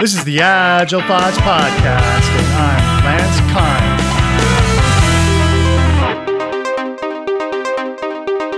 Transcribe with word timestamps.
This 0.00 0.14
is 0.14 0.24
the 0.24 0.40
Agile 0.40 1.00
Thoughts 1.00 1.38
Podcast, 1.38 2.28
and 2.28 2.46
I'm 2.54 3.04
Lance 3.06 3.40
Kind. 3.50 4.02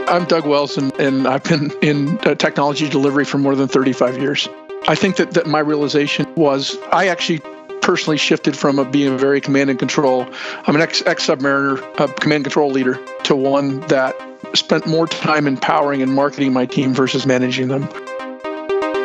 I'm 0.08 0.24
Doug 0.24 0.46
Wilson, 0.46 0.90
and 0.98 1.28
I've 1.28 1.44
been 1.44 1.70
in 1.80 2.18
uh, 2.26 2.34
technology 2.34 2.88
delivery 2.88 3.24
for 3.24 3.38
more 3.38 3.54
than 3.54 3.68
35 3.68 4.18
years. 4.18 4.48
I 4.88 4.96
think 4.96 5.14
that, 5.16 5.30
that 5.32 5.46
my 5.46 5.60
realization 5.60 6.26
was 6.34 6.76
I 6.90 7.06
actually 7.06 7.38
personally 7.82 8.18
shifted 8.18 8.56
from 8.56 8.80
a, 8.80 8.84
being 8.84 9.14
a 9.14 9.16
very 9.16 9.40
command 9.40 9.70
and 9.70 9.78
control. 9.78 10.26
I'm 10.66 10.74
an 10.74 10.82
ex, 10.82 11.02
submariner, 11.02 11.78
a 12.00 12.12
command 12.14 12.38
and 12.38 12.44
control 12.46 12.72
leader, 12.72 12.98
to 13.24 13.36
one 13.36 13.78
that 13.82 14.16
spent 14.54 14.88
more 14.88 15.06
time 15.06 15.46
empowering 15.46 16.02
and 16.02 16.12
marketing 16.12 16.52
my 16.52 16.66
team 16.66 16.92
versus 16.94 17.26
managing 17.26 17.68
them. 17.68 17.88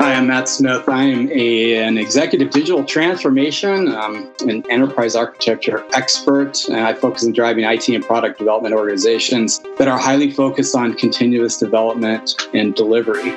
Hi, 0.03 0.15
I'm 0.15 0.27
Matt 0.27 0.49
Smith. 0.49 0.89
I 0.89 1.05
am 1.05 1.31
a, 1.31 1.75
an 1.77 1.97
executive 1.97 2.49
digital 2.49 2.83
transformation, 2.83 3.87
um, 3.87 4.33
an 4.41 4.69
enterprise 4.69 5.15
architecture 5.15 5.81
expert, 5.93 6.67
and 6.67 6.81
I 6.81 6.93
focus 6.93 7.25
on 7.25 7.31
driving 7.31 7.63
IT 7.63 7.87
and 7.87 8.03
product 8.03 8.37
development 8.37 8.75
organizations 8.75 9.61
that 9.77 9.87
are 9.87 9.97
highly 9.97 10.29
focused 10.29 10.75
on 10.75 10.95
continuous 10.95 11.57
development 11.57 12.35
and 12.53 12.75
delivery. 12.75 13.31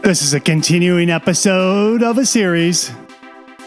This 0.00 0.22
is 0.22 0.32
a 0.32 0.40
continuing 0.40 1.10
episode 1.10 2.02
of 2.02 2.16
a 2.16 2.24
series. 2.24 2.90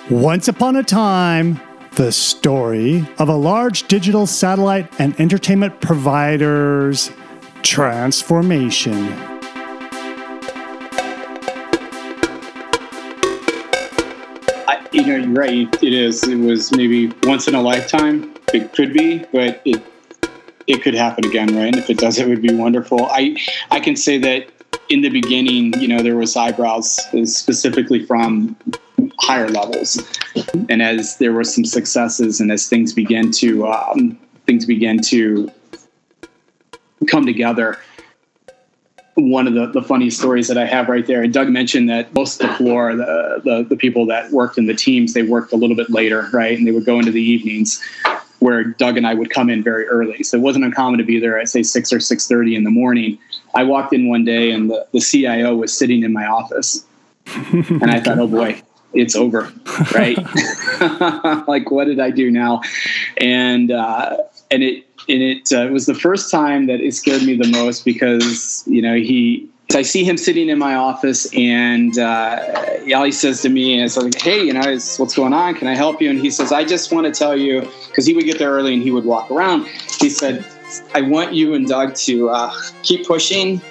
Once 0.10 0.48
upon 0.48 0.76
a 0.76 0.82
time, 0.82 1.62
the 1.98 2.12
story 2.12 3.08
of 3.20 3.30
a 3.30 3.36
large 3.36 3.88
digital 3.88 4.26
satellite 4.26 4.92
and 5.00 5.14
entertainment 5.20 5.82
provider's 5.82 7.12
transformation. 7.64 8.94
I, 14.68 14.88
you 14.92 15.06
know, 15.06 15.16
you're 15.16 15.28
right. 15.30 15.84
It 15.84 15.94
is. 15.94 16.28
It 16.28 16.36
was 16.36 16.72
maybe 16.76 17.12
once 17.24 17.48
in 17.48 17.56
a 17.56 17.62
lifetime. 17.62 18.34
It 18.54 18.74
could 18.74 18.94
be, 18.94 19.26
but 19.32 19.62
it 19.66 19.82
it 20.68 20.84
could 20.84 20.94
happen 20.94 21.26
again, 21.26 21.56
right? 21.56 21.68
And 21.68 21.78
if 21.78 21.90
it 21.90 21.98
does, 21.98 22.18
it 22.18 22.28
would 22.28 22.42
be 22.42 22.54
wonderful. 22.54 23.08
I 23.12 23.38
I 23.72 23.80
can 23.80 23.96
say 23.96 24.18
that 24.20 24.48
in 24.90 25.02
the 25.02 25.10
beginning, 25.10 25.80
you 25.80 25.88
know, 25.88 26.02
there 26.02 26.18
was 26.18 26.36
eyebrows 26.36 27.00
specifically 27.26 28.06
from 28.06 28.56
higher 29.20 29.48
levels, 29.48 30.02
and 30.70 30.82
as 30.82 31.18
there 31.18 31.34
were 31.34 31.44
some 31.44 31.66
successes, 31.66 32.42
and 32.42 32.52
as 32.52 32.68
things 32.68 32.94
began 32.94 33.32
to 33.32 33.68
um, 33.68 34.20
things 34.46 34.66
began 34.66 35.00
to 35.00 35.50
come 37.08 37.26
together. 37.26 37.80
One 39.16 39.46
of 39.46 39.54
the, 39.54 39.68
the 39.68 39.82
funny 39.82 40.10
stories 40.10 40.48
that 40.48 40.58
I 40.58 40.66
have 40.66 40.88
right 40.88 41.06
there, 41.06 41.22
and 41.22 41.34
Doug 41.34 41.50
mentioned 41.50 41.90
that 41.90 42.14
most 42.14 42.42
of 42.42 42.50
the 42.50 42.56
floor, 42.56 42.96
the, 42.96 43.42
the, 43.44 43.66
the 43.70 43.76
people 43.76 44.06
that 44.08 44.32
worked 44.32 44.58
in 44.58 44.68
the 44.68 44.74
teams, 44.74 45.14
they 45.14 45.24
worked 45.24 45.52
a 45.52 45.58
little 45.58 45.76
bit 45.76 45.90
later, 45.90 46.30
right? 46.32 46.58
And 46.58 46.66
they 46.66 46.72
would 46.72 46.86
go 46.86 46.98
into 46.98 47.12
the 47.12 47.22
evenings 47.22 47.84
where 48.42 48.64
Doug 48.64 48.98
and 48.98 49.06
I 49.06 49.14
would 49.14 49.30
come 49.30 49.50
in 49.50 49.62
very 49.62 49.88
early. 49.88 50.24
So 50.24 50.38
it 50.38 50.42
wasn't 50.42 50.66
uncommon 50.66 50.98
to 50.98 51.04
be 51.04 51.20
there 51.20 51.40
at 51.40 51.48
say 51.48 51.62
six 51.62 51.94
or 51.94 52.00
six 52.00 52.28
thirty 52.28 52.56
in 52.56 52.64
the 52.64 52.72
morning. 52.72 53.20
I 53.54 53.64
walked 53.64 53.94
in 53.94 54.10
one 54.10 54.26
day 54.26 54.52
and 54.52 54.70
the, 54.70 54.88
the 54.94 55.00
CIO 55.00 55.56
was 55.56 55.78
sitting 55.78 56.04
in 56.04 56.12
my 56.12 56.26
office. 56.26 56.84
and 57.28 57.92
I 57.92 58.00
thought, 58.00 58.18
oh 58.18 58.28
boy, 58.28 58.60
it's 58.94 59.16
over, 59.16 59.54
right? 59.94 60.18
like, 61.48 61.70
what 61.70 61.86
did 61.86 62.00
I 62.00 62.10
do 62.10 62.32
now? 62.32 62.62
And 63.18 63.70
uh, 63.70 64.18
and 64.50 64.64
it 64.64 64.91
and 65.08 65.22
it 65.22 65.52
uh, 65.52 65.68
was 65.72 65.86
the 65.86 65.94
first 65.94 66.32
time 66.32 66.68
that 66.68 66.80
it 66.80 66.94
scared 66.94 67.24
me 67.24 67.36
the 67.36 67.48
most 67.50 67.86
because 67.86 68.64
you 68.68 68.82
know 68.82 68.96
he 68.96 69.50
I 69.76 69.84
see 69.84 70.04
him 70.04 70.18
sitting 70.18 70.50
in 70.50 70.60
my 70.60 70.76
office, 70.76 71.32
and 71.34 71.98
uh, 71.98 72.80
he 72.84 73.12
says 73.12 73.42
to 73.42 73.50
me 73.50 73.82
is 73.82 73.98
like, 73.98 74.20
"Hey, 74.20 74.44
you 74.44 74.54
know, 74.54 74.62
what's 74.62 75.16
going 75.16 75.34
on? 75.34 75.56
Can 75.56 75.68
I 75.68 75.76
help 75.76 76.02
you?" 76.02 76.10
And 76.10 76.20
he 76.20 76.30
says, 76.30 76.52
"I 76.52 76.64
just 76.64 76.92
want 76.92 77.08
to 77.08 77.14
tell 77.14 77.38
you," 77.38 77.62
because 77.88 78.06
he 78.06 78.14
would 78.14 78.26
get 78.26 78.40
there 78.40 78.52
early 78.52 78.74
and 78.74 78.84
he 78.84 78.92
would 78.92 79.06
walk 79.06 79.32
around. 79.32 79.68
He 80.00 80.10
said, 80.10 80.46
"I 80.94 81.02
want 81.02 81.34
you 81.34 81.54
and 81.54 81.68
Doug 81.68 81.96
to 81.96 82.30
uh, 82.30 82.54
keep 82.84 83.08
pushing, 83.08 83.62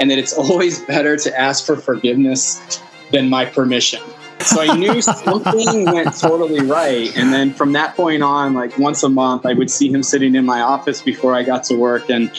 and 0.00 0.10
that 0.10 0.18
it's 0.18 0.32
always 0.38 0.80
better 0.80 1.16
to 1.16 1.40
ask 1.40 1.66
for 1.66 1.76
forgiveness 1.76 2.80
than 3.10 3.28
my 3.28 3.44
permission." 3.44 4.02
So 4.42 4.60
I 4.60 4.76
knew 4.76 5.00
something 5.24 5.84
went 5.86 6.18
totally 6.18 6.60
right. 6.60 7.14
And 7.16 7.32
then 7.32 7.52
from 7.52 7.72
that 7.72 7.96
point 7.96 8.22
on, 8.22 8.54
like 8.54 8.76
once 8.78 9.02
a 9.02 9.08
month, 9.08 9.46
I 9.46 9.52
would 9.54 9.70
see 9.70 9.90
him 9.90 10.02
sitting 10.02 10.34
in 10.34 10.44
my 10.44 10.60
office 10.60 11.02
before 11.02 11.34
I 11.34 11.42
got 11.42 11.64
to 11.64 11.76
work. 11.76 12.10
And 12.10 12.30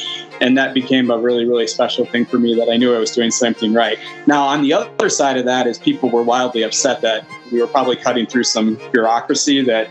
and 0.42 0.58
that 0.58 0.74
became 0.74 1.10
a 1.10 1.18
really, 1.18 1.46
really 1.46 1.68
special 1.68 2.06
thing 2.06 2.26
for 2.26 2.38
me 2.38 2.54
that 2.56 2.70
I 2.70 2.76
knew 2.76 2.94
I 2.94 3.00
was 3.00 3.12
doing 3.12 3.32
something 3.32 3.74
right. 3.74 3.98
Now, 4.28 4.44
on 4.44 4.62
the 4.62 4.74
other 4.74 5.10
side 5.10 5.38
of 5.38 5.46
that 5.46 5.68
is 5.68 5.78
people 5.78 6.10
were 6.10 6.24
wildly 6.24 6.64
upset 6.64 7.02
that 7.02 7.26
we 7.52 7.62
were 7.62 7.68
probably 7.68 7.96
cutting 7.96 8.26
through 8.26 8.44
some 8.44 8.76
bureaucracy 8.92 9.62
that 9.64 9.90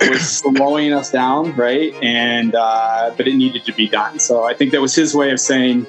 was 0.00 0.28
slowing 0.28 0.92
us 0.92 1.10
down, 1.10 1.54
right? 1.54 1.94
And 2.02 2.54
uh, 2.54 3.14
but 3.16 3.26
it 3.26 3.34
needed 3.34 3.64
to 3.64 3.72
be 3.72 3.88
done. 3.88 4.18
So 4.18 4.44
I 4.44 4.52
think 4.52 4.72
that 4.72 4.80
was 4.80 4.94
his 4.94 5.14
way 5.14 5.30
of 5.30 5.40
saying 5.40 5.86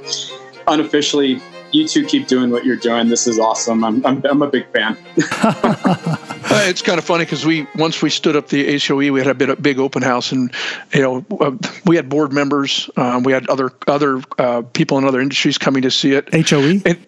unofficially 0.68 1.42
you 1.72 1.88
two 1.88 2.06
keep 2.06 2.28
doing 2.28 2.52
what 2.52 2.66
you're 2.66 2.76
doing. 2.76 3.10
This 3.10 3.28
is 3.28 3.40
awesome. 3.40 3.84
I'm, 3.84 4.06
I'm, 4.06 4.26
I'm 4.26 4.42
a 4.42 4.48
big 4.48 4.68
fan. 4.72 4.98
it's 5.18 6.82
kind 6.82 6.98
of 6.98 7.06
funny 7.06 7.26
because 7.26 7.46
we 7.46 7.68
once 7.76 8.02
we 8.02 8.10
stood 8.10 8.36
up 8.36 8.48
the 8.50 8.80
HOE, 8.80 9.12
we 9.12 9.20
had 9.20 9.28
a 9.28 9.34
bit 9.34 9.50
of 9.50 9.62
big 9.62 9.80
open 9.80 10.02
house, 10.02 10.32
and 10.32 10.54
you 10.94 11.02
know 11.02 11.26
uh, 11.40 11.52
we 11.86 11.96
had 11.96 12.10
board 12.10 12.32
members, 12.32 12.90
um, 12.98 13.24
we 13.24 13.32
had 13.32 13.48
other 13.50 13.72
other 13.88 14.22
uh, 14.38 14.62
people 14.74 14.98
in 14.98 15.06
other 15.06 15.22
industries 15.22 15.58
coming 15.58 15.82
to 15.84 15.92
see 15.92 16.14
it. 16.14 16.30
HOE. 16.50 16.82
And, 16.86 17.06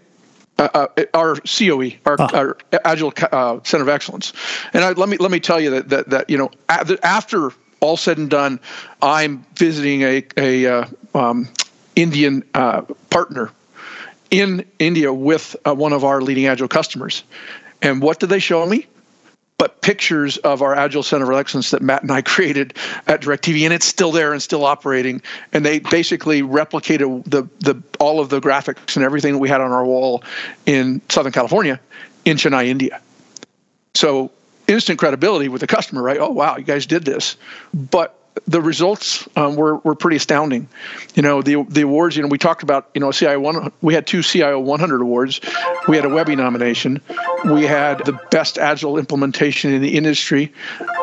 uh, 0.57 0.87
uh, 0.97 1.05
our 1.13 1.35
COE, 1.35 1.91
our, 2.05 2.17
ah. 2.19 2.29
our 2.33 2.57
Agile 2.83 3.13
uh, 3.31 3.59
Center 3.63 3.83
of 3.83 3.89
Excellence, 3.89 4.33
and 4.73 4.83
I, 4.83 4.91
let 4.91 5.07
me 5.07 5.15
let 5.15 5.31
me 5.31 5.39
tell 5.39 5.59
you 5.59 5.69
that 5.71 5.89
that, 5.89 6.09
that 6.09 6.29
you 6.29 6.37
know 6.37 6.51
after 6.67 7.51
all 7.79 7.95
said 7.95 8.17
and 8.17 8.29
done, 8.29 8.59
I'm 9.01 9.45
visiting 9.55 10.01
a 10.01 10.25
a 10.37 10.85
um, 11.13 11.47
Indian 11.95 12.41
partner 13.09 13.51
in 14.31 14.65
India 14.79 15.13
with 15.13 15.55
uh, 15.65 15.73
one 15.73 15.93
of 15.93 16.03
our 16.03 16.21
leading 16.21 16.47
Agile 16.47 16.67
customers. 16.67 17.23
And 17.81 18.01
what 18.01 18.19
did 18.19 18.29
they 18.29 18.39
show 18.39 18.65
me? 18.65 18.87
But 19.57 19.81
pictures 19.81 20.37
of 20.37 20.61
our 20.61 20.73
Agile 20.73 21.03
Center 21.03 21.29
of 21.29 21.37
Excellence 21.37 21.71
that 21.71 21.81
Matt 21.81 22.01
and 22.01 22.11
I 22.11 22.21
created 22.23 22.75
at 23.07 23.21
DirecTV, 23.21 23.63
and 23.63 23.73
it's 23.73 23.85
still 23.85 24.11
there 24.11 24.31
and 24.31 24.41
still 24.41 24.65
operating. 24.65 25.21
And 25.51 25.65
they 25.65 25.79
basically 25.79 26.41
replicated 26.41 27.23
the 27.25 27.47
the 27.59 27.81
all 27.99 28.19
of 28.19 28.29
the 28.29 28.39
graphics 28.39 28.95
and 28.95 29.03
everything 29.03 29.33
that 29.33 29.39
we 29.39 29.49
had 29.49 29.61
on 29.61 29.71
our 29.71 29.85
wall 29.85 30.23
in 30.65 31.01
Southern 31.09 31.33
California 31.33 31.79
in 32.25 32.37
Chennai, 32.37 32.67
India. 32.67 33.01
So 33.95 34.31
instant 34.67 34.99
credibility 34.99 35.49
with 35.49 35.61
the 35.61 35.67
customer, 35.67 36.01
right? 36.01 36.19
Oh 36.19 36.29
wow, 36.29 36.55
you 36.57 36.63
guys 36.63 36.85
did 36.85 37.03
this. 37.03 37.35
But 37.73 38.18
the 38.47 38.61
results 38.61 39.27
um, 39.35 39.55
were, 39.55 39.77
were 39.77 39.95
pretty 39.95 40.17
astounding. 40.17 40.67
You 41.15 41.21
know, 41.21 41.41
the 41.41 41.63
the 41.63 41.81
awards. 41.81 42.15
You 42.15 42.23
know, 42.23 42.27
we 42.29 42.37
talked 42.37 42.63
about 42.63 42.89
you 42.93 43.01
know 43.01 43.11
CIO 43.11 43.39
one. 43.39 43.71
We 43.81 43.93
had 43.93 44.07
two 44.07 44.23
CIO 44.23 44.59
100 44.59 45.01
awards. 45.01 45.39
We 45.87 45.95
had 45.95 46.05
a 46.05 46.09
Webby 46.09 46.35
nomination. 46.35 47.01
We 47.45 47.63
had 47.65 48.05
the 48.05 48.19
best 48.31 48.57
agile 48.57 48.97
implementation 48.97 49.73
in 49.73 49.81
the 49.81 49.95
industry. 49.95 50.51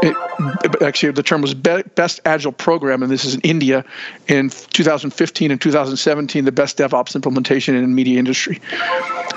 It, 0.02 0.82
actually, 0.82 1.12
the 1.12 1.22
term 1.22 1.42
was 1.42 1.54
best 1.54 2.20
agile 2.24 2.52
program, 2.52 3.02
and 3.02 3.10
this 3.10 3.24
is 3.24 3.34
in 3.34 3.40
India 3.42 3.84
in 4.28 4.50
2015 4.50 5.50
and 5.50 5.60
2017. 5.60 6.44
The 6.44 6.52
best 6.52 6.78
DevOps 6.78 7.14
implementation 7.14 7.74
in 7.74 7.82
the 7.82 7.88
media 7.88 8.18
industry. 8.18 8.60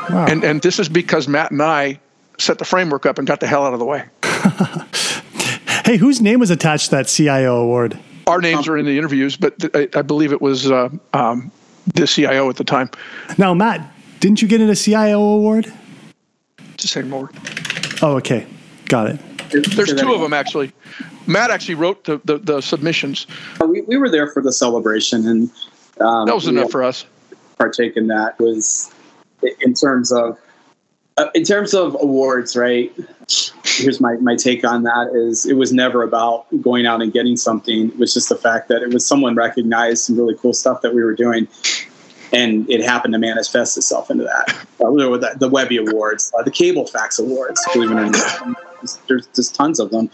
Wow. 0.10 0.26
And 0.28 0.44
and 0.44 0.62
this 0.62 0.80
is 0.80 0.90
because 0.90 1.28
Matt 1.28 1.52
and 1.52 1.62
I 1.62 2.00
set 2.38 2.58
the 2.58 2.66
framework 2.66 3.06
up 3.06 3.18
and 3.18 3.28
got 3.28 3.40
the 3.40 3.48
hell 3.48 3.66
out 3.66 3.74
of 3.74 3.80
the 3.80 3.86
way. 3.86 4.06
Hey, 5.90 5.98
whose 5.98 6.22
name 6.22 6.40
was 6.40 6.52
attached 6.52 6.92
to 6.92 6.98
that 6.98 7.08
CIO 7.08 7.56
award? 7.56 7.98
Our 8.28 8.40
names 8.42 8.68
are 8.68 8.78
in 8.78 8.86
the 8.86 8.96
interviews, 8.96 9.36
but 9.36 9.58
th- 9.58 9.74
I, 9.74 9.98
I, 9.98 10.02
believe 10.04 10.32
it 10.32 10.40
was 10.40 10.70
uh, 10.70 10.90
um, 11.14 11.52
the 11.96 12.06
CIO 12.06 12.48
at 12.48 12.58
the 12.58 12.64
time. 12.64 12.92
Now, 13.40 13.56
Matt, 13.56 13.92
didn't 14.20 14.40
you 14.40 14.48
get 14.48 14.62
in 14.62 14.70
a 14.70 14.76
CIO 14.76 15.20
award? 15.20 15.74
It's 16.76 16.84
the 16.84 16.88
same 16.88 17.12
award. 17.12 17.36
Oh, 18.04 18.18
okay. 18.18 18.46
Got 18.86 19.08
it. 19.08 19.20
There's 19.76 19.96
two 19.96 20.14
of 20.14 20.22
them, 20.22 20.32
actually. 20.32 20.72
Matt 21.26 21.50
actually 21.50 21.74
wrote 21.74 22.04
the, 22.04 22.22
the, 22.24 22.38
the 22.38 22.62
submissions. 22.62 23.26
We, 23.60 23.82
we 23.82 23.98
were 23.98 24.12
there 24.12 24.28
for 24.28 24.44
the 24.44 24.54
celebration, 24.54 25.28
and 25.28 25.50
um, 26.02 26.28
that 26.28 26.36
was 26.36 26.46
enough 26.46 26.70
for 26.70 26.84
us. 26.84 27.08
Partake 27.58 27.98
in 27.98 28.06
that 28.10 28.40
was 28.40 28.94
in 29.62 29.74
terms 29.74 30.12
of 30.12 30.38
uh, 31.20 31.30
in 31.36 31.44
terms 31.44 31.74
of 31.74 31.98
awards, 32.00 32.56
right? 32.56 32.94
Here's 33.66 34.00
my, 34.00 34.16
my 34.22 34.38
take 34.38 34.64
on 34.64 34.84
that 34.84 35.12
is 35.14 35.46
it 35.46 35.58
was 35.58 35.74
never 35.74 36.02
about 36.02 36.46
going 36.62 36.86
out 36.86 37.02
and 37.02 37.12
getting 37.12 37.36
something. 37.36 37.90
It 37.90 37.98
was 37.98 38.14
just 38.14 38.30
the 38.30 38.38
fact 38.38 38.70
that 38.70 38.82
it 38.82 38.94
was 38.94 39.06
someone 39.06 39.36
recognized 39.36 40.06
some 40.06 40.18
really 40.18 40.36
cool 40.36 40.54
stuff 40.54 40.82
that 40.82 40.96
we 40.96 41.04
were 41.04 41.14
doing. 41.14 41.48
And 42.32 42.70
it 42.70 42.82
happened 42.82 43.14
to 43.16 43.20
manifest 43.20 43.76
itself 43.76 44.10
into 44.10 44.24
that. 44.24 44.56
Uh, 44.80 45.36
the, 45.38 45.50
Webby 45.50 45.78
Awards, 45.78 46.32
uh, 46.40 46.44
the 46.44 46.52
Cablefax 46.52 47.20
Awards, 47.20 47.60
believe 47.74 47.92
it 47.92 47.96
or 47.96 48.10
not. 48.10 48.58
There's, 49.08 49.28
there's 49.36 49.52
tons 49.52 49.80
of 49.80 49.92
them. 49.92 50.10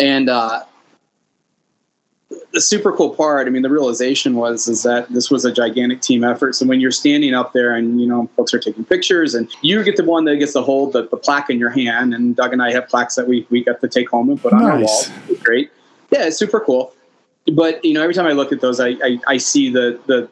And 0.00 0.28
uh, 0.28 0.64
the 2.52 2.60
super 2.60 2.92
cool 2.92 3.14
part, 3.14 3.46
I 3.46 3.50
mean, 3.50 3.62
the 3.62 3.70
realization 3.70 4.34
was 4.34 4.66
is 4.66 4.82
that 4.82 5.08
this 5.10 5.30
was 5.30 5.44
a 5.44 5.52
gigantic 5.52 6.00
team 6.00 6.24
effort. 6.24 6.54
So 6.54 6.66
when 6.66 6.80
you're 6.80 6.90
standing 6.90 7.34
up 7.34 7.52
there 7.52 7.74
and 7.74 8.00
you 8.00 8.06
know 8.06 8.28
folks 8.36 8.52
are 8.52 8.58
taking 8.58 8.84
pictures, 8.84 9.34
and 9.34 9.50
you 9.62 9.82
get 9.84 9.96
the 9.96 10.04
one 10.04 10.24
that 10.24 10.36
gets 10.36 10.52
to 10.54 10.62
hold 10.62 10.92
the, 10.92 11.06
the 11.08 11.16
plaque 11.16 11.50
in 11.50 11.58
your 11.58 11.70
hand, 11.70 12.12
and 12.12 12.34
Doug 12.34 12.52
and 12.52 12.62
I 12.62 12.72
have 12.72 12.88
plaques 12.88 13.14
that 13.14 13.28
we 13.28 13.46
we 13.50 13.62
got 13.62 13.80
to 13.80 13.88
take 13.88 14.10
home 14.10 14.30
and 14.30 14.40
put 14.40 14.52
on 14.52 14.64
our 14.64 14.78
wall. 14.78 15.02
It's 15.28 15.42
great, 15.42 15.70
yeah, 16.10 16.26
it's 16.26 16.36
super 16.36 16.60
cool. 16.60 16.94
But 17.54 17.84
you 17.84 17.94
know, 17.94 18.02
every 18.02 18.14
time 18.14 18.26
I 18.26 18.32
look 18.32 18.52
at 18.52 18.60
those, 18.60 18.80
I 18.80 18.88
I, 18.88 19.18
I 19.26 19.36
see 19.36 19.70
the 19.70 20.00
the 20.06 20.28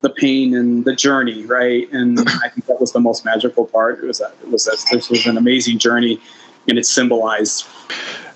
the 0.00 0.10
pain 0.10 0.54
and 0.54 0.84
the 0.84 0.94
journey, 0.94 1.46
right? 1.46 1.90
And 1.92 2.18
I 2.42 2.48
think 2.48 2.66
that 2.66 2.80
was 2.80 2.92
the 2.92 3.00
most 3.00 3.24
magical 3.24 3.66
part. 3.66 3.98
It 3.98 4.06
was 4.06 4.18
that 4.18 4.34
it 4.42 4.50
was 4.50 4.64
that 4.64 4.84
this 4.90 5.08
was 5.08 5.26
an 5.26 5.36
amazing 5.36 5.78
journey, 5.78 6.20
and 6.68 6.76
it's 6.78 6.90
symbolized 6.90 7.66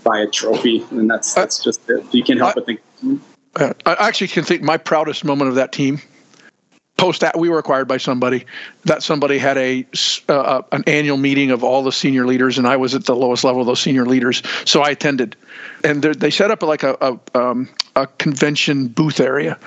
by 0.04 0.20
a 0.20 0.26
trophy, 0.26 0.84
and 0.90 1.10
that's 1.10 1.36
uh, 1.36 1.40
that's 1.40 1.62
just 1.62 1.88
it. 1.90 2.04
You 2.14 2.22
can't 2.22 2.38
help 2.38 2.52
I, 2.52 2.54
but 2.54 2.66
think. 2.66 2.80
Uh, 3.56 3.72
I 3.86 4.08
actually 4.08 4.28
can 4.28 4.44
think 4.44 4.62
my 4.62 4.76
proudest 4.76 5.24
moment 5.24 5.48
of 5.48 5.54
that 5.56 5.72
team. 5.72 6.00
Post 6.96 7.22
that 7.22 7.38
we 7.38 7.48
were 7.48 7.58
acquired 7.58 7.88
by 7.88 7.96
somebody. 7.96 8.44
That 8.84 9.02
somebody 9.02 9.38
had 9.38 9.56
a 9.56 9.86
uh, 10.28 10.32
uh, 10.32 10.62
an 10.72 10.84
annual 10.86 11.16
meeting 11.16 11.50
of 11.50 11.64
all 11.64 11.82
the 11.82 11.92
senior 11.92 12.26
leaders, 12.26 12.58
and 12.58 12.66
I 12.66 12.76
was 12.76 12.94
at 12.94 13.06
the 13.06 13.16
lowest 13.16 13.42
level 13.42 13.62
of 13.62 13.66
those 13.66 13.80
senior 13.80 14.04
leaders, 14.04 14.42
so 14.66 14.82
I 14.82 14.90
attended. 14.90 15.34
And 15.82 16.02
they 16.02 16.30
set 16.30 16.50
up 16.50 16.62
like 16.62 16.82
a 16.82 16.98
a, 17.00 17.38
um, 17.38 17.70
a 17.96 18.06
convention 18.06 18.88
booth 18.88 19.18
area 19.18 19.58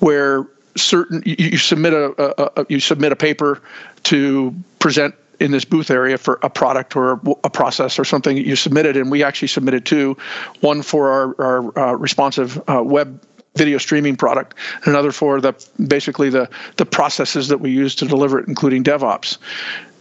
where 0.00 0.46
certain 0.76 1.22
you, 1.24 1.36
you 1.38 1.58
submit 1.58 1.94
a, 1.94 2.14
a, 2.18 2.62
a, 2.62 2.66
you 2.68 2.80
submit 2.80 3.12
a 3.12 3.16
paper 3.16 3.62
to 4.04 4.54
present 4.78 5.14
in 5.40 5.50
this 5.50 5.64
booth 5.64 5.90
area 5.90 6.18
for 6.18 6.38
a 6.42 6.50
product 6.50 6.96
or 6.96 7.20
a 7.42 7.50
process 7.50 7.98
or 7.98 8.04
something 8.04 8.36
you 8.36 8.56
submitted, 8.56 8.96
and 8.96 9.10
we 9.10 9.22
actually 9.22 9.48
submitted 9.48 9.84
two, 9.84 10.16
one 10.60 10.82
for 10.82 11.10
our, 11.10 11.42
our 11.42 11.78
uh, 11.78 11.92
responsive 11.92 12.62
uh, 12.68 12.82
web 12.82 13.20
video 13.56 13.78
streaming 13.78 14.16
product, 14.16 14.54
and 14.76 14.88
another 14.88 15.12
for 15.12 15.40
the 15.40 15.52
basically 15.86 16.30
the 16.30 16.48
the 16.76 16.86
processes 16.86 17.48
that 17.48 17.58
we 17.58 17.70
use 17.70 17.94
to 17.94 18.06
deliver 18.06 18.38
it, 18.38 18.48
including 18.48 18.82
DevOps. 18.82 19.38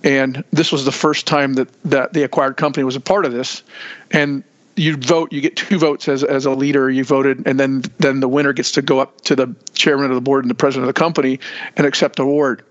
And 0.03 0.44
this 0.51 0.71
was 0.71 0.85
the 0.85 0.91
first 0.91 1.27
time 1.27 1.53
that 1.53 1.69
that 1.83 2.13
the 2.13 2.24
acquired 2.24 2.57
company 2.57 2.83
was 2.83 2.95
a 2.95 3.00
part 3.00 3.25
of 3.25 3.31
this, 3.31 3.63
and 4.12 4.44
you 4.75 4.97
vote 4.97 5.31
you 5.31 5.41
get 5.41 5.56
two 5.56 5.77
votes 5.77 6.07
as, 6.07 6.24
as 6.24 6.45
a 6.45 6.51
leader. 6.51 6.89
You 6.89 7.03
voted 7.03 7.47
and 7.47 7.59
then 7.59 7.83
then 8.00 8.19
the 8.19 8.27
winner 8.27 8.53
gets 8.53 8.71
to 8.71 8.81
go 8.81 9.00
up 9.00 9.21
to 9.21 9.35
the 9.35 9.56
chairman 9.74 10.09
of 10.09 10.15
the 10.15 10.21
board 10.21 10.44
and 10.44 10.50
the 10.50 10.56
president 10.56 10.89
of 10.89 10.94
the 10.94 11.00
company 11.00 11.39
and 11.77 11.85
accept 11.85 12.15
the 12.15 12.24
award 12.24 12.63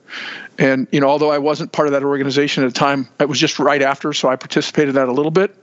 and 0.59 0.87
you 0.93 1.01
know 1.01 1.09
although 1.09 1.31
i 1.31 1.39
wasn't 1.39 1.71
part 1.73 1.89
of 1.89 1.93
that 1.93 2.03
organization 2.03 2.63
at 2.65 2.73
the 2.73 2.79
time 2.79 3.09
it 3.21 3.29
was 3.29 3.39
just 3.39 3.59
right 3.59 3.83
after 3.83 4.13
so 4.13 4.29
i 4.29 4.37
participated 4.37 4.91
in 4.91 4.95
that 4.95 5.09
a 5.09 5.13
little 5.13 5.31
bit. 5.31 5.55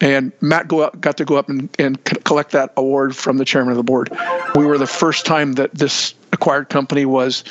And 0.00 0.32
matt 0.40 0.68
go 0.68 0.80
up, 0.80 1.00
got 1.00 1.16
to 1.18 1.24
go 1.24 1.36
up 1.36 1.48
and, 1.48 1.68
and 1.78 2.02
collect 2.04 2.52
that 2.52 2.72
award 2.76 3.16
from 3.16 3.38
the 3.38 3.44
chairman 3.44 3.70
of 3.72 3.76
the 3.76 3.82
board. 3.82 4.10
We 4.54 4.66
were 4.66 4.78
the 4.78 4.86
first 4.86 5.24
time 5.24 5.54
that 5.54 5.74
this 5.74 6.14
acquired 6.32 6.68
company 6.68 7.06
was 7.06 7.44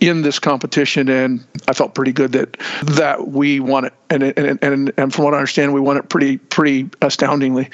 in 0.00 0.22
this 0.22 0.40
competition, 0.40 1.08
and 1.08 1.44
I 1.68 1.74
felt 1.74 1.94
pretty 1.94 2.12
good 2.12 2.32
that 2.32 2.56
that 2.82 3.28
we 3.28 3.60
won 3.60 3.84
it, 3.84 3.94
and 4.10 4.22
and 4.22 4.58
and, 4.62 4.92
and 4.96 5.14
from 5.14 5.24
what 5.24 5.34
I 5.34 5.36
understand, 5.36 5.72
we 5.72 5.80
won 5.80 5.96
it 5.96 6.08
pretty 6.08 6.38
pretty 6.38 6.90
astoundingly. 7.02 7.70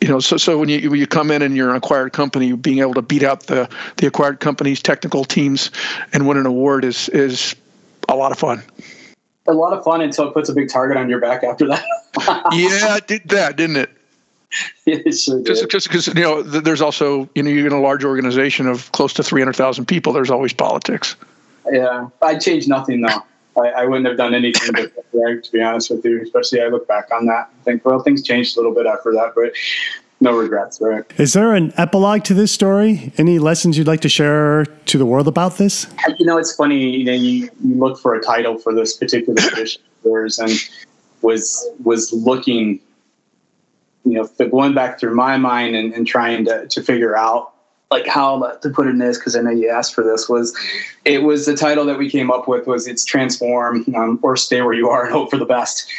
You 0.00 0.08
know, 0.08 0.20
so 0.20 0.36
so 0.36 0.58
when 0.58 0.68
you 0.68 0.90
when 0.90 0.98
you 0.98 1.06
come 1.06 1.30
in 1.30 1.42
and 1.42 1.54
you're 1.54 1.70
an 1.70 1.76
acquired 1.76 2.12
company, 2.12 2.52
being 2.52 2.78
able 2.78 2.94
to 2.94 3.02
beat 3.02 3.22
out 3.22 3.44
the 3.44 3.68
the 3.96 4.06
acquired 4.06 4.40
company's 4.40 4.82
technical 4.82 5.24
teams 5.24 5.70
and 6.12 6.26
win 6.26 6.38
an 6.38 6.46
award 6.46 6.84
is 6.84 7.08
is 7.10 7.54
a 8.08 8.16
lot 8.16 8.32
of 8.32 8.38
fun. 8.38 8.62
A 9.46 9.52
lot 9.52 9.72
of 9.72 9.84
fun 9.84 10.00
until 10.00 10.28
it 10.28 10.32
puts 10.32 10.48
a 10.48 10.54
big 10.54 10.68
target 10.68 10.96
on 10.96 11.08
your 11.08 11.20
back 11.20 11.42
after 11.44 11.66
that. 11.68 11.84
yeah, 12.52 12.96
it 12.96 13.06
did 13.06 13.28
that, 13.28 13.56
didn't 13.56 13.76
it? 13.76 13.90
Just 15.06 15.88
because 15.88 16.06
you 16.08 16.14
know, 16.14 16.42
there's 16.42 16.80
also 16.80 17.28
you 17.34 17.42
know, 17.42 17.50
you're 17.50 17.66
in 17.66 17.72
a 17.72 17.80
large 17.80 18.04
organization 18.04 18.66
of 18.66 18.90
close 18.92 19.12
to 19.14 19.22
300,000 19.22 19.86
people. 19.86 20.12
There's 20.12 20.30
always 20.30 20.52
politics. 20.52 21.14
Yeah, 21.70 22.08
I'd 22.22 22.40
change 22.40 22.66
nothing 22.66 23.02
though. 23.02 23.22
I, 23.56 23.68
I 23.68 23.84
wouldn't 23.84 24.06
have 24.06 24.16
done 24.16 24.34
anything 24.34 24.72
different, 24.72 25.44
to 25.44 25.52
be 25.52 25.62
honest 25.62 25.90
with 25.90 26.04
you. 26.04 26.22
Especially, 26.22 26.60
I 26.60 26.68
look 26.68 26.86
back 26.86 27.08
on 27.12 27.26
that 27.26 27.50
and 27.52 27.64
think, 27.64 27.84
well, 27.84 28.00
things 28.00 28.22
changed 28.22 28.56
a 28.56 28.60
little 28.60 28.74
bit 28.74 28.86
after 28.86 29.12
that, 29.12 29.32
but 29.34 29.52
no 30.20 30.36
regrets, 30.36 30.80
right? 30.80 31.04
Is 31.18 31.32
there 31.32 31.54
an 31.54 31.72
epilogue 31.76 32.24
to 32.24 32.34
this 32.34 32.52
story? 32.52 33.12
Any 33.16 33.38
lessons 33.38 33.78
you'd 33.78 33.86
like 33.86 34.02
to 34.02 34.08
share 34.08 34.66
to 34.66 34.98
the 34.98 35.06
world 35.06 35.26
about 35.26 35.56
this? 35.56 35.86
You 36.18 36.26
know, 36.26 36.36
it's 36.36 36.54
funny. 36.54 36.96
You 36.96 37.04
know, 37.04 37.12
you, 37.12 37.50
you 37.64 37.74
look 37.74 37.98
for 37.98 38.14
a 38.14 38.22
title 38.22 38.58
for 38.58 38.74
this 38.74 38.96
particular 38.96 39.42
edition 39.48 39.82
of 39.82 40.04
yours, 40.04 40.38
and 40.38 40.52
was 41.22 41.68
was 41.82 42.12
looking, 42.12 42.80
you 44.04 44.14
know, 44.14 44.28
going 44.48 44.74
back 44.74 45.00
through 45.00 45.14
my 45.14 45.36
mind 45.38 45.74
and, 45.74 45.92
and 45.94 46.06
trying 46.06 46.44
to 46.44 46.66
to 46.68 46.82
figure 46.82 47.16
out 47.16 47.54
like 47.90 48.06
how 48.06 48.40
to 48.62 48.70
put 48.70 48.86
it 48.86 48.90
in 48.90 48.98
this 48.98 49.18
because 49.18 49.34
I 49.34 49.40
know 49.40 49.50
you 49.50 49.68
asked 49.68 49.94
for 49.94 50.04
this 50.04 50.28
was 50.28 50.56
it 51.04 51.24
was 51.24 51.46
the 51.46 51.56
title 51.56 51.84
that 51.86 51.98
we 51.98 52.08
came 52.08 52.30
up 52.30 52.46
with 52.46 52.68
was 52.68 52.86
it's 52.86 53.04
transform 53.04 53.84
um, 53.96 54.20
or 54.22 54.36
stay 54.36 54.62
where 54.62 54.74
you 54.74 54.88
are 54.88 55.04
and 55.04 55.12
hope 55.12 55.28
for 55.28 55.36
the 55.36 55.44
best. 55.44 55.90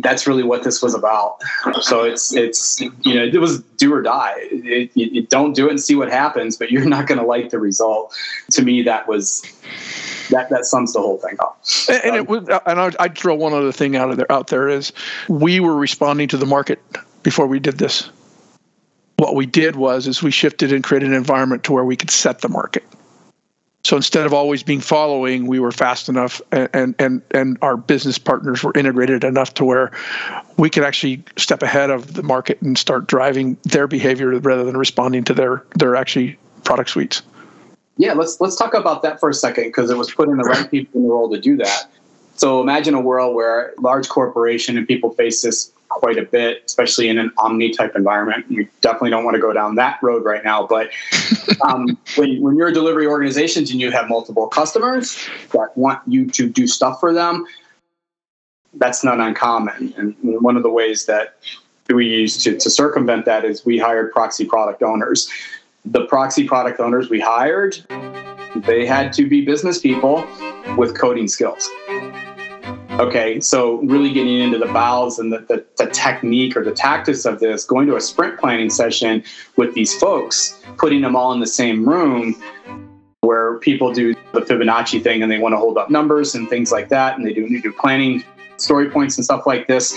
That's 0.00 0.28
really 0.28 0.44
what 0.44 0.62
this 0.62 0.80
was 0.80 0.94
about. 0.94 1.38
So 1.80 2.04
it's 2.04 2.32
it's 2.32 2.80
you 2.80 3.14
know 3.14 3.24
it 3.24 3.40
was 3.40 3.62
do 3.78 3.92
or 3.92 4.00
die. 4.00 4.34
It, 4.36 5.28
don't 5.28 5.52
do 5.52 5.66
it 5.66 5.70
and 5.70 5.80
see 5.80 5.96
what 5.96 6.08
happens, 6.08 6.56
but 6.56 6.70
you're 6.70 6.84
not 6.84 7.08
going 7.08 7.18
to 7.18 7.26
like 7.26 7.50
the 7.50 7.58
result. 7.58 8.14
To 8.52 8.62
me, 8.62 8.82
that 8.82 9.08
was 9.08 9.42
that 10.30 10.50
that 10.50 10.66
sums 10.66 10.92
the 10.92 11.00
whole 11.00 11.18
thing 11.18 11.36
up. 11.40 11.60
And, 11.88 12.04
and 12.04 12.16
it 12.16 12.28
was, 12.28 12.48
and 12.48 12.80
I'd, 12.80 12.96
I'd 13.00 13.18
throw 13.18 13.34
one 13.34 13.54
other 13.54 13.72
thing 13.72 13.96
out 13.96 14.10
of 14.10 14.18
there. 14.18 14.30
Out 14.30 14.48
there 14.48 14.68
is 14.68 14.92
we 15.28 15.58
were 15.58 15.74
responding 15.74 16.28
to 16.28 16.36
the 16.36 16.46
market 16.46 16.80
before 17.24 17.48
we 17.48 17.58
did 17.58 17.78
this 17.78 18.08
what 19.20 19.34
we 19.34 19.44
did 19.44 19.76
was 19.76 20.06
is 20.06 20.22
we 20.22 20.30
shifted 20.30 20.72
and 20.72 20.82
created 20.82 21.10
an 21.10 21.14
environment 21.14 21.62
to 21.64 21.72
where 21.72 21.84
we 21.84 21.94
could 21.94 22.10
set 22.10 22.40
the 22.40 22.48
market. 22.48 22.82
So 23.84 23.96
instead 23.96 24.24
of 24.24 24.32
always 24.32 24.62
being 24.62 24.80
following, 24.80 25.46
we 25.46 25.60
were 25.60 25.72
fast 25.72 26.08
enough, 26.08 26.40
and 26.52 26.94
and 26.98 27.22
and 27.30 27.58
our 27.60 27.76
business 27.76 28.18
partners 28.18 28.62
were 28.62 28.72
integrated 28.74 29.24
enough 29.24 29.54
to 29.54 29.64
where 29.64 29.90
we 30.56 30.70
could 30.70 30.84
actually 30.84 31.22
step 31.36 31.62
ahead 31.62 31.90
of 31.90 32.14
the 32.14 32.22
market 32.22 32.60
and 32.62 32.78
start 32.78 33.06
driving 33.06 33.58
their 33.64 33.86
behavior 33.86 34.38
rather 34.38 34.64
than 34.64 34.76
responding 34.76 35.24
to 35.24 35.34
their 35.34 35.64
their 35.76 35.96
actually 35.96 36.38
product 36.64 36.90
suites. 36.90 37.22
Yeah, 37.98 38.14
let's 38.14 38.40
let's 38.40 38.56
talk 38.56 38.72
about 38.72 39.02
that 39.02 39.20
for 39.20 39.28
a 39.28 39.34
second 39.34 39.64
because 39.64 39.90
it 39.90 39.98
was 39.98 40.10
putting 40.10 40.36
the 40.36 40.44
right 40.44 40.70
people 40.70 41.00
in 41.00 41.06
the 41.06 41.12
role 41.12 41.30
to 41.30 41.40
do 41.40 41.56
that. 41.58 41.90
So 42.36 42.60
imagine 42.62 42.94
a 42.94 43.00
world 43.00 43.34
where 43.34 43.74
large 43.78 44.08
corporation 44.08 44.78
and 44.78 44.86
people 44.88 45.10
face 45.10 45.42
this 45.42 45.72
quite 45.90 46.16
a 46.16 46.22
bit, 46.22 46.62
especially 46.64 47.08
in 47.08 47.18
an 47.18 47.30
omni 47.36 47.70
type 47.70 47.94
environment. 47.94 48.46
You 48.48 48.66
definitely 48.80 49.10
don't 49.10 49.24
want 49.24 49.34
to 49.34 49.40
go 49.40 49.52
down 49.52 49.74
that 49.74 49.98
road 50.02 50.24
right 50.24 50.42
now. 50.42 50.66
But 50.66 50.90
um, 51.68 51.98
when, 52.16 52.40
when 52.40 52.56
you're 52.56 52.68
a 52.68 52.72
delivery 52.72 53.06
organization 53.06 53.62
and 53.62 53.80
you 53.80 53.90
have 53.90 54.08
multiple 54.08 54.46
customers 54.48 55.28
that 55.52 55.76
want 55.76 56.00
you 56.06 56.26
to 56.30 56.48
do 56.48 56.66
stuff 56.66 57.00
for 57.00 57.12
them, 57.12 57.44
that's 58.74 59.04
not 59.04 59.20
uncommon. 59.20 59.92
And 59.96 60.14
one 60.22 60.56
of 60.56 60.62
the 60.62 60.70
ways 60.70 61.06
that 61.06 61.36
we 61.92 62.06
use 62.06 62.42
to, 62.44 62.56
to 62.56 62.70
circumvent 62.70 63.24
that 63.24 63.44
is 63.44 63.64
we 63.64 63.78
hired 63.78 64.12
proxy 64.12 64.44
product 64.44 64.82
owners. 64.82 65.28
The 65.84 66.06
proxy 66.06 66.46
product 66.46 66.78
owners 66.78 67.10
we 67.10 67.20
hired, 67.20 67.84
they 68.54 68.86
had 68.86 69.12
to 69.14 69.28
be 69.28 69.44
business 69.44 69.78
people 69.78 70.26
with 70.76 70.96
coding 70.96 71.26
skills. 71.26 71.68
Okay, 73.00 73.40
so 73.40 73.76
really 73.78 74.12
getting 74.12 74.40
into 74.40 74.58
the 74.58 74.66
bowels 74.66 75.18
and 75.18 75.32
the, 75.32 75.38
the, 75.38 75.64
the, 75.78 75.86
technique 75.90 76.54
or 76.54 76.62
the 76.62 76.70
tactics 76.70 77.24
of 77.24 77.40
this, 77.40 77.64
going 77.64 77.86
to 77.86 77.96
a 77.96 78.00
sprint 78.00 78.38
planning 78.38 78.68
session 78.68 79.24
with 79.56 79.72
these 79.72 79.98
folks, 79.98 80.62
putting 80.76 81.00
them 81.00 81.16
all 81.16 81.32
in 81.32 81.40
the 81.40 81.46
same 81.46 81.88
room 81.88 82.34
where 83.22 83.56
people 83.60 83.90
do 83.90 84.12
the 84.34 84.42
Fibonacci 84.42 85.02
thing 85.02 85.22
and 85.22 85.32
they 85.32 85.38
want 85.38 85.54
to 85.54 85.56
hold 85.56 85.78
up 85.78 85.88
numbers 85.88 86.34
and 86.34 86.46
things 86.50 86.72
like 86.72 86.90
that, 86.90 87.16
and 87.16 87.26
they 87.26 87.32
do, 87.32 87.62
do 87.62 87.72
planning 87.72 88.22
story 88.58 88.90
points 88.90 89.16
and 89.16 89.24
stuff 89.24 89.46
like 89.46 89.66
this. 89.66 89.96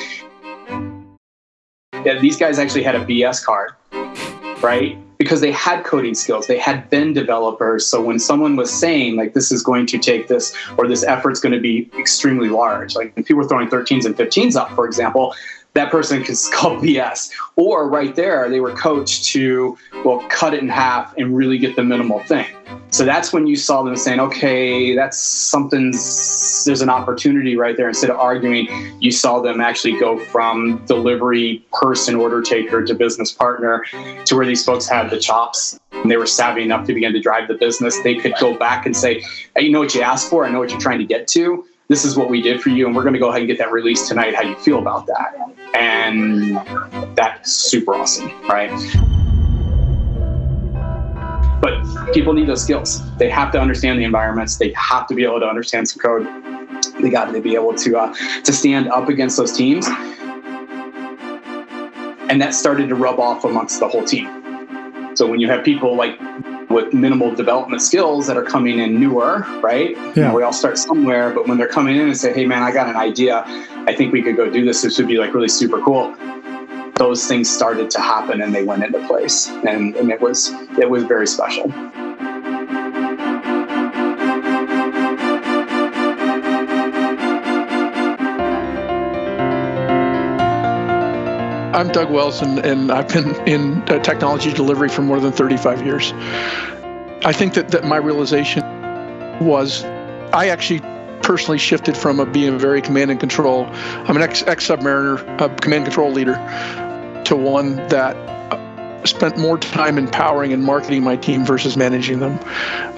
Yeah, 2.05 2.19
these 2.22 2.38
guys 2.38 2.57
actually 2.57 2.83
had 2.83 2.95
a 2.95 3.03
BS 3.03 3.43
card, 3.43 3.74
right? 4.63 4.98
Because 5.24 5.42
they 5.42 5.51
had 5.51 5.84
coding 5.84 6.13
skills 6.13 6.48
they 6.48 6.58
had 6.58 6.89
been 6.89 7.13
developers 7.13 7.86
so 7.86 8.01
when 8.01 8.20
someone 8.20 8.56
was 8.56 8.72
saying 8.72 9.15
like 9.15 9.34
this 9.34 9.51
is 9.51 9.63
going 9.63 9.86
to 9.86 9.98
take 9.98 10.27
this 10.27 10.56
or 10.77 10.88
this 10.88 11.03
effort's 11.03 11.39
going 11.39 11.53
to 11.53 11.60
be 11.60 11.89
extremely 11.98 12.50
large 12.50 12.96
like 12.96 13.13
if 13.15 13.25
people 13.25 13.42
were 13.42 13.48
throwing 13.48 13.68
13s 13.68 14.06
and 14.06 14.15
15s 14.15 14.56
up 14.56 14.72
for 14.72 14.86
example 14.86 15.34
that 15.74 15.89
person 15.92 16.24
could 16.24 16.38
call 16.51 16.77
BS. 16.82 17.32
Or 17.56 17.89
right 17.89 18.15
there, 18.15 18.50
they 18.50 18.60
were 18.60 18.74
coached 18.74 19.25
to, 19.25 19.77
well, 20.06 20.20
cut 20.30 20.53
it 20.53 20.62
in 20.62 20.70
half 20.70 21.15
and 21.18 21.36
really 21.36 21.58
get 21.58 21.75
the 21.75 21.84
minimal 21.84 22.20
thing. 22.24 22.48
So 22.89 23.06
that's 23.06 23.34
when 23.34 23.48
you 23.48 23.56
saw 23.56 23.84
them 23.84 23.96
saying, 23.96 24.20
okay, 24.20 24.96
that's 24.96 25.20
something's, 25.20 26.63
there's 26.65 26.82
an 26.82 26.89
opportunity 26.89 27.56
right 27.56 27.75
there. 27.75 27.88
Instead 27.88 28.12
of 28.12 28.18
arguing, 28.18 28.68
you 29.00 29.12
saw 29.12 29.39
them 29.39 29.62
actually 29.62 30.00
go 30.00 30.20
from 30.20 30.84
delivery 30.86 31.65
person, 31.74 32.15
order 32.15 32.42
taker 32.42 32.84
to 32.84 32.94
business 32.94 33.32
partner 33.32 33.84
to 34.25 34.36
where 34.36 34.46
these 34.46 34.63
folks 34.63 34.88
had 34.88 35.10
the 35.13 35.20
chops 35.20 35.79
and 35.91 36.10
they 36.10 36.17
were 36.17 36.25
savvy 36.25 36.63
enough 36.63 36.86
to 36.88 36.93
begin 36.93 37.13
to 37.13 37.20
drive 37.20 37.48
the 37.48 37.53
business. 37.53 38.00
They 38.01 38.15
could 38.15 38.34
go 38.39 38.58
back 38.58 38.86
and 38.86 38.96
say, 38.96 39.24
hey, 39.55 39.63
you 39.63 39.72
know 39.72 39.79
what 39.79 39.93
you 39.93 40.01
asked 40.01 40.29
for? 40.29 40.46
I 40.46 40.50
know 40.50 40.60
what 40.60 40.72
you're 40.72 40.79
trying 40.79 41.00
to 41.00 41.05
get 41.05 41.27
to 41.29 41.65
this 41.89 42.05
is 42.05 42.15
what 42.15 42.29
we 42.29 42.41
did 42.41 42.62
for 42.62 42.70
you 42.70 42.88
and 42.88 42.96
we're 42.96 43.03
going 43.03 43.13
to 43.13 43.20
go 43.20 43.27
ahead 43.29 43.41
and 43.41 43.48
get 43.48 43.58
that 43.58 43.72
released 43.72 44.08
tonight 44.08 44.34
how 44.34 44.41
you 44.41 44.55
feel 44.55 44.79
about 44.79 45.05
that 45.05 45.36
and 45.75 46.55
that's 47.15 47.51
super 47.51 47.93
awesome 47.93 48.32
right 48.48 48.72
but 51.62 52.13
people 52.13 52.34
need 52.34 52.48
those 52.50 52.62
skills. 52.62 53.01
They 53.15 53.29
have 53.29 53.53
to 53.53 53.60
understand 53.60 53.98
the 53.98 54.03
environments. 54.03 54.58
They 54.58 54.74
have 54.74 55.08
to 55.08 55.15
be 55.15 55.24
able 55.24 55.39
to 55.39 55.46
understand 55.46 55.88
some 55.88 56.01
code. 56.01 56.27
They 57.01 57.10
got 57.10 57.32
to 57.32 57.39
be 57.39 57.55
able 57.55 57.74
to 57.75 57.98
uh, 57.98 58.13
to 58.43 58.51
stand 58.51 58.89
up 58.89 59.08
against 59.08 59.38
those 59.38 59.53
teams, 59.53 59.88
and 62.29 62.41
that 62.41 62.53
started 62.53 62.89
to 62.89 62.96
rub 62.96 63.17
off 63.17 63.46
amongst 63.46 63.79
the 63.79 63.88
whole 63.88 64.03
team. 64.03 64.43
So 65.15 65.27
when 65.27 65.39
you 65.39 65.48
have 65.50 65.63
people 65.63 65.96
like 65.96 66.20
with 66.70 66.93
minimal 66.93 67.34
development 67.34 67.82
skills 67.82 68.25
that 68.27 68.36
are 68.36 68.43
coming 68.43 68.79
in 68.79 69.00
newer, 69.00 69.46
right? 69.62 69.91
Yeah. 69.91 70.13
You 70.15 70.22
know, 70.24 70.34
we 70.34 70.43
all 70.43 70.53
start 70.53 70.77
somewhere, 70.77 71.29
but 71.29 71.48
when 71.48 71.58
they're 71.58 71.67
coming 71.67 71.96
in 71.96 72.08
and 72.08 72.17
say, 72.17 72.34
"Hey, 72.34 72.46
man, 72.46 72.63
I 72.63 72.72
got 72.72 72.88
an 72.89 72.96
idea. 72.96 73.43
I 73.88 73.93
think 73.93 74.12
we 74.12 74.22
could 74.24 74.36
go 74.36 74.50
do 74.50 74.65
this. 74.65 74.82
This 74.82 74.98
would 74.98 75.08
be 75.08 75.17
like 75.17 75.34
really 75.34 75.50
super 75.50 75.79
cool." 75.82 76.15
Those 76.96 77.25
things 77.27 77.50
started 77.50 77.89
to 77.91 78.01
happen, 78.01 78.41
and 78.41 78.53
they 78.53 78.63
went 78.63 78.84
into 78.84 79.05
place, 79.08 79.50
and, 79.67 79.96
and 79.96 80.12
it 80.12 80.22
was 80.22 80.51
it 80.79 80.89
was 80.89 81.03
very 81.03 81.27
special. 81.27 81.72
I'm 91.74 91.88
Doug 91.88 92.12
Wells, 92.12 92.39
and, 92.39 92.60
and 92.60 92.92
I've 92.92 93.08
been 93.08 93.36
in 93.48 93.82
uh, 93.89 93.98
technology 94.03 94.53
delivery 94.53 94.89
for 94.89 95.01
more 95.01 95.20
than 95.20 95.32
35 95.32 95.84
years. 95.84 96.13
I 97.25 97.34
think 97.34 97.56
that, 97.56 97.70
that 97.70 97.84
my 97.84 97.98
realization 97.98 98.62
was 99.39 99.84
I 100.34 100.50
actually 100.50 100.82
personally 101.24 101.58
shifted 101.58 101.98
from 101.98 102.20
a, 102.20 102.27
being 102.27 102.60
very 102.60 102.80
command 102.80 103.10
and 103.10 103.20
control. 103.20 103.65
I'm 103.65 104.15
an 104.15 104.22
ex, 104.22 104.44
submariner, 104.44 105.42
a 105.42 105.50
command 105.56 105.86
control 105.86 106.12
leader, 106.12 106.36
to 107.25 107.36
one 107.36 107.77
that 107.88 108.15
uh, 108.51 109.06
spent 109.06 109.39
more 109.39 109.58
time 109.58 109.98
empowering 109.98 110.53
and 110.53 110.63
marketing 110.63 111.01
my 111.01 111.15
team 111.15 111.44
versus 111.44 111.75
managing 111.75 112.20
them. 112.20 112.39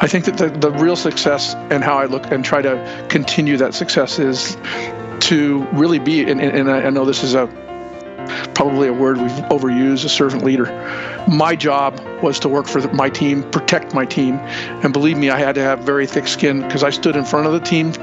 I 0.01 0.08
think 0.08 0.25
that 0.25 0.38
the, 0.38 0.50
the 0.50 0.72
real 0.72 0.98
success 0.98 1.55
and 1.72 1.82
how 1.82 1.98
I 1.98 2.08
look 2.08 2.29
and 2.29 2.44
try 2.44 2.62
to 2.62 3.08
continue 3.10 3.55
that 3.55 3.74
success 3.74 4.20
is 4.20 4.58
to 5.22 5.65
really 5.72 6.00
be, 6.00 6.29
and, 6.29 6.41
and 6.41 6.70
I 6.70 6.89
know 6.89 7.05
this 7.05 7.24
is 7.24 7.36
a 7.36 7.48
probably 8.53 8.88
a 8.88 8.94
word 8.94 9.17
we've 9.17 9.32
overused, 9.50 10.05
a 10.05 10.10
servant 10.10 10.44
leader. 10.44 10.65
My 11.27 11.55
job 11.55 12.00
was 12.22 12.39
to 12.39 12.50
work 12.50 12.67
for 12.67 12.82
my 12.94 13.10
team, 13.10 13.44
protect 13.51 13.94
my 13.94 14.05
team. 14.05 14.36
And 14.84 14.94
believe 14.94 15.17
me, 15.17 15.29
I 15.29 15.39
had 15.39 15.55
to 15.55 15.62
have 15.62 15.79
very 15.79 16.08
thick 16.08 16.27
skin 16.27 16.62
because 16.62 16.84
I 16.84 16.89
stood 16.89 17.15
in 17.15 17.25
front 17.25 17.48
of 17.48 17.53
the 17.53 17.60
team 17.60 17.94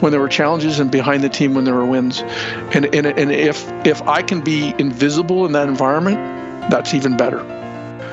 when 0.00 0.12
there 0.12 0.20
were 0.20 0.28
challenges 0.28 0.80
and 0.80 0.90
behind 0.90 1.22
the 1.22 1.28
team 1.28 1.54
when 1.54 1.64
there 1.64 1.74
were 1.74 1.86
wins. 1.86 2.20
And, 2.74 2.94
and, 2.94 3.06
and 3.06 3.32
if, 3.32 3.70
if 3.86 4.02
I 4.02 4.22
can 4.22 4.40
be 4.40 4.74
invisible 4.78 5.46
in 5.46 5.52
that 5.52 5.68
environment, 5.68 6.16
that's 6.70 6.94
even 6.94 7.16
better. 7.16 7.38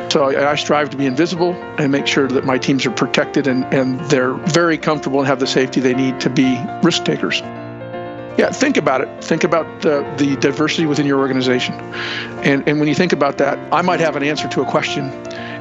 So 0.10 0.24
I, 0.24 0.52
I 0.52 0.56
strive 0.56 0.90
to 0.92 0.98
be 0.98 1.06
invisible 1.06 1.54
and 1.78 1.92
make 1.92 2.08
sure 2.08 2.28
that 2.30 2.46
my 2.46 2.58
teams 2.58 2.86
are 2.86 2.92
protected 2.92 3.48
and, 3.48 3.66
and 3.74 4.00
they're 4.10 4.34
very 4.34 4.78
comfortable 4.78 5.20
and 5.20 5.28
have 5.28 5.40
the 5.40 5.48
safety 5.48 5.82
they 5.82 5.94
need 5.94 6.22
to 6.22 6.30
be 6.30 6.60
risk 6.82 7.04
takers. 7.04 7.42
Yeah, 8.38 8.52
think 8.52 8.78
about 8.78 9.02
it. 9.02 9.24
Think 9.24 9.44
about 9.44 9.82
the, 9.82 10.02
the 10.18 10.36
diversity 10.38 10.86
within 10.86 11.08
your 11.08 11.20
organization. 11.20 11.74
And, 12.44 12.68
and 12.68 12.80
when 12.80 12.88
you 12.88 12.94
think 12.94 13.12
about 13.12 13.40
that, 13.40 13.58
I 13.74 13.82
might 13.82 14.00
have 14.00 14.16
an 14.16 14.22
answer 14.22 14.48
to 14.50 14.62
a 14.62 14.66
question. 14.66 15.06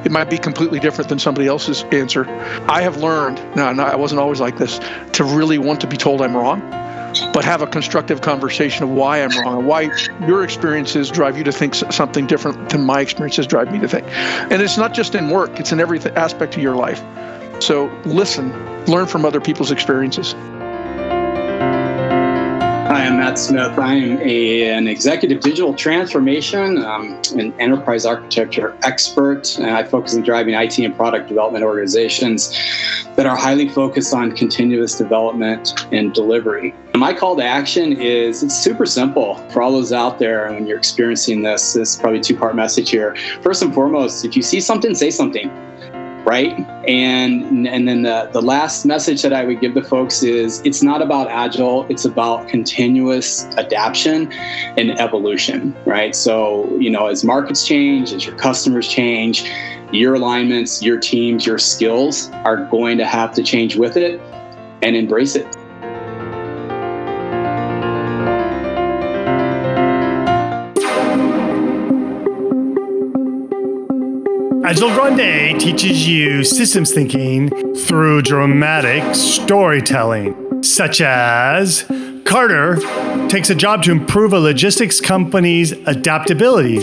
It 0.05 0.11
might 0.11 0.29
be 0.29 0.37
completely 0.37 0.79
different 0.79 1.09
than 1.09 1.17
somebody 1.17 1.47
else's 1.47 1.83
answer. 1.91 2.29
I 2.69 2.81
have 2.81 2.97
learned, 2.97 3.39
no, 3.55 3.73
no, 3.73 3.83
I 3.83 3.95
wasn't 3.95 4.21
always 4.21 4.39
like 4.39 4.57
this, 4.57 4.79
to 5.13 5.23
really 5.23 5.57
want 5.57 5.81
to 5.81 5.87
be 5.87 5.97
told 5.97 6.21
I'm 6.21 6.37
wrong, 6.37 6.61
but 7.33 7.43
have 7.43 7.63
a 7.63 7.67
constructive 7.67 8.21
conversation 8.21 8.83
of 8.83 8.89
why 8.91 9.23
I'm 9.23 9.31
wrong, 9.41 9.65
why 9.65 9.89
your 10.27 10.43
experiences 10.43 11.09
drive 11.09 11.35
you 11.35 11.43
to 11.45 11.51
think 11.51 11.73
something 11.73 12.27
different 12.27 12.69
than 12.69 12.83
my 12.83 13.01
experiences 13.01 13.47
drive 13.47 13.71
me 13.71 13.79
to 13.79 13.87
think. 13.87 14.05
And 14.07 14.61
it's 14.61 14.77
not 14.77 14.93
just 14.93 15.15
in 15.15 15.31
work, 15.31 15.59
it's 15.59 15.71
in 15.71 15.79
every 15.79 15.99
aspect 16.11 16.55
of 16.55 16.61
your 16.61 16.75
life. 16.75 17.03
So 17.59 17.87
listen, 18.05 18.51
learn 18.85 19.07
from 19.07 19.25
other 19.25 19.41
people's 19.41 19.71
experiences. 19.71 20.35
I'm 23.07 23.19
Matt 23.19 23.39
Smith. 23.39 23.79
I 23.79 23.93
am 23.93 24.19
a, 24.19 24.69
an 24.69 24.89
executive 24.89 25.39
digital 25.39 25.73
transformation 25.73 26.83
um, 26.83 27.21
and 27.37 27.53
enterprise 27.57 28.05
architecture 28.05 28.77
expert. 28.83 29.57
And 29.57 29.67
I 29.67 29.85
focus 29.85 30.13
on 30.13 30.23
driving 30.23 30.55
IT 30.55 30.77
and 30.79 30.93
product 30.93 31.29
development 31.29 31.63
organizations 31.63 32.53
that 33.15 33.25
are 33.25 33.37
highly 33.37 33.69
focused 33.69 34.13
on 34.13 34.33
continuous 34.33 34.97
development 34.97 35.85
and 35.93 36.13
delivery. 36.13 36.75
My 36.95 37.13
call 37.13 37.37
to 37.37 37.45
action 37.45 37.93
is 37.93 38.43
it's 38.43 38.57
super 38.57 38.85
simple 38.85 39.35
for 39.51 39.61
all 39.61 39.71
those 39.71 39.93
out 39.93 40.19
there. 40.19 40.51
when 40.51 40.67
you're 40.67 40.77
experiencing 40.77 41.43
this, 41.43 41.75
this 41.75 41.93
is 41.93 41.95
probably 41.95 42.19
two 42.19 42.35
part 42.35 42.57
message 42.57 42.89
here. 42.89 43.15
First 43.41 43.61
and 43.61 43.73
foremost, 43.73 44.25
if 44.25 44.35
you 44.35 44.41
see 44.41 44.59
something, 44.59 44.93
say 44.93 45.11
something 45.11 45.49
right? 46.27 46.59
And 46.87 47.67
and 47.67 47.87
then 47.87 48.01
the, 48.01 48.29
the 48.33 48.41
last 48.41 48.85
message 48.85 49.21
that 49.21 49.31
I 49.31 49.45
would 49.45 49.61
give 49.61 49.73
the 49.73 49.81
folks 49.81 50.23
is 50.23 50.61
it's 50.65 50.83
not 50.83 51.01
about 51.01 51.29
agile, 51.29 51.87
it's 51.89 52.03
about 52.03 52.49
continuous 52.49 53.45
adaptation 53.57 54.31
and 54.77 54.91
evolution, 54.99 55.73
right? 55.85 56.13
So, 56.13 56.69
you 56.77 56.89
know, 56.89 57.07
as 57.07 57.23
markets 57.23 57.65
change, 57.65 58.11
as 58.11 58.25
your 58.25 58.35
customers 58.35 58.89
change, 58.89 59.49
your 59.93 60.15
alignments, 60.15 60.83
your 60.83 60.99
teams, 60.99 61.45
your 61.45 61.57
skills 61.57 62.29
are 62.43 62.65
going 62.65 62.97
to 62.97 63.05
have 63.05 63.33
to 63.35 63.41
change 63.41 63.77
with 63.77 63.95
it 63.95 64.19
and 64.81 64.97
embrace 64.97 65.35
it. 65.35 65.56
Agile 74.67 74.93
Grande 74.93 75.61
teaches 75.61 76.05
you 76.05 76.43
systems 76.43 76.93
thinking 76.93 77.49
through 77.73 78.21
dramatic 78.21 79.15
storytelling, 79.15 80.61
such 80.61 80.99
as 80.99 81.85
Carter 82.25 82.75
takes 83.29 83.49
a 83.49 83.55
job 83.55 83.81
to 83.83 83.93
improve 83.93 84.33
a 84.33 84.39
logistics 84.41 84.99
company's 84.99 85.71
adaptability, 85.71 86.79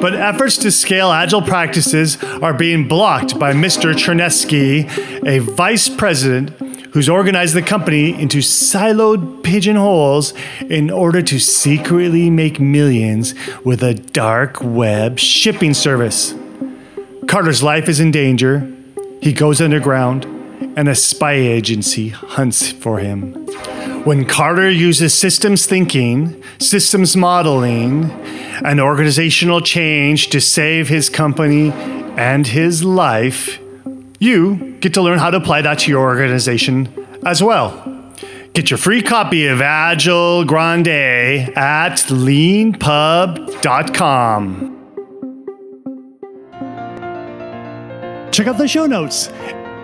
but 0.00 0.16
efforts 0.16 0.58
to 0.58 0.72
scale 0.72 1.12
agile 1.12 1.40
practices 1.40 2.20
are 2.42 2.52
being 2.54 2.88
blocked 2.88 3.38
by 3.38 3.52
Mr. 3.52 3.94
Chernesky, 3.94 4.88
a 5.24 5.38
vice 5.38 5.88
president 5.88 6.50
who's 6.92 7.08
organized 7.08 7.54
the 7.54 7.62
company 7.62 8.20
into 8.20 8.38
siloed 8.38 9.44
pigeonholes 9.44 10.34
in 10.62 10.90
order 10.90 11.22
to 11.22 11.38
secretly 11.38 12.30
make 12.30 12.58
millions 12.58 13.32
with 13.64 13.80
a 13.84 13.94
dark 13.94 14.60
web 14.60 15.20
shipping 15.20 15.72
service. 15.72 16.34
Carter's 17.28 17.62
life 17.62 17.88
is 17.90 18.00
in 18.00 18.10
danger. 18.10 18.66
He 19.20 19.34
goes 19.34 19.60
underground, 19.60 20.24
and 20.76 20.88
a 20.88 20.94
spy 20.94 21.34
agency 21.34 22.08
hunts 22.08 22.72
for 22.72 23.00
him. 23.00 23.34
When 24.04 24.24
Carter 24.24 24.70
uses 24.70 25.12
systems 25.12 25.66
thinking, 25.66 26.42
systems 26.58 27.18
modeling, 27.18 28.10
and 28.64 28.80
organizational 28.80 29.60
change 29.60 30.28
to 30.28 30.40
save 30.40 30.88
his 30.88 31.10
company 31.10 31.70
and 32.16 32.46
his 32.46 32.82
life, 32.82 33.58
you 34.18 34.78
get 34.80 34.94
to 34.94 35.02
learn 35.02 35.18
how 35.18 35.28
to 35.28 35.36
apply 35.36 35.60
that 35.60 35.80
to 35.80 35.90
your 35.90 36.04
organization 36.04 36.88
as 37.26 37.42
well. 37.42 38.14
Get 38.54 38.70
your 38.70 38.78
free 38.78 39.02
copy 39.02 39.48
of 39.48 39.60
Agile 39.60 40.46
Grande 40.46 41.52
at 41.54 41.98
leanpub.com. 42.08 44.77
check 48.38 48.46
out 48.46 48.56
the 48.56 48.68
show 48.68 48.86
notes. 48.86 49.26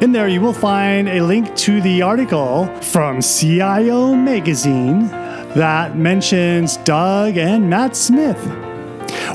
In 0.01 0.13
there, 0.13 0.29
you 0.29 0.41
will 0.41 0.53
find 0.53 1.09
a 1.09 1.21
link 1.23 1.57
to 1.57 1.81
the 1.81 2.03
article 2.03 2.67
from 2.83 3.21
CIO 3.21 4.15
Magazine 4.15 5.09
that 5.09 5.97
mentions 5.97 6.77
Doug 6.77 7.37
and 7.37 7.69
Matt 7.69 7.97
Smith. 7.97 8.39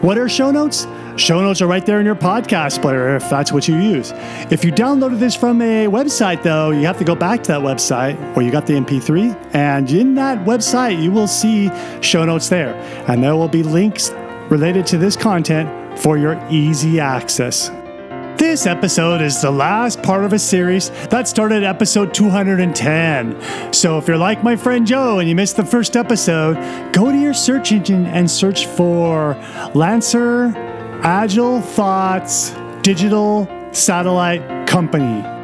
What 0.02 0.18
are 0.18 0.30
show 0.30 0.52
notes? 0.52 0.88
Show 1.18 1.42
notes 1.42 1.62
are 1.62 1.68
right 1.68 1.86
there 1.86 2.00
in 2.00 2.06
your 2.06 2.16
podcast 2.16 2.82
player 2.82 3.18
if 3.18 3.30
that's 3.30 3.52
what 3.52 3.68
you 3.68 3.76
use. 3.76 4.14
If 4.52 4.64
you 4.64 4.72
downloaded 4.72 5.20
this 5.20 5.36
from 5.36 5.62
a 5.62 5.88
website, 5.88 6.42
though, 6.42 6.72
you 6.72 6.86
have 6.86 6.98
to 7.00 7.04
go 7.04 7.14
back 7.14 7.44
to 7.44 7.52
that 7.52 7.60
website 7.60 8.16
where 8.38 8.46
you 8.46 8.54
got 8.54 8.68
the 8.68 8.76
MP3. 8.76 9.54
And 9.54 9.92
in 9.92 10.16
that 10.16 10.46
website, 10.46 11.04
you 11.04 11.12
will 11.12 11.28
see 11.28 11.70
show 12.00 12.24
notes 12.24 12.48
there. 12.48 12.74
And 13.10 13.22
there 13.22 13.36
will 13.36 13.50
be 13.50 13.64
links 13.64 14.12
related 14.50 14.88
to 14.88 14.98
this 14.98 15.18
content 15.18 16.00
for 16.00 16.18
your 16.18 16.42
easy 16.50 17.02
access. 17.02 17.70
This 18.39 18.65
episode 18.65 19.22
is 19.22 19.41
the 19.41 19.51
last 19.51 20.01
part 20.01 20.24
of 20.24 20.31
a 20.31 20.39
series 20.39 20.91
that 21.10 21.27
started 21.27 21.65
episode 21.65 22.13
210. 22.13 23.74
So 23.74 23.98
if 23.98 24.08
you're 24.08 24.15
like 24.15 24.46
my 24.46 24.55
friend 24.55 24.88
Joe 24.88 25.19
and 25.19 25.27
you 25.27 25.36
missed 25.36 25.58
the 25.58 25.65
first 25.65 25.98
episode, 25.98 26.55
go 26.93 27.12
to 27.12 27.17
your 27.17 27.34
search 27.34 27.74
engine 27.74 28.05
and 28.05 28.31
search 28.31 28.65
for 28.65 29.34
Lancer 29.75 30.53
Agile 31.03 31.60
Thoughts 31.60 32.51
Digital 32.81 33.46
Satellite 33.74 34.65
Company 34.65 35.38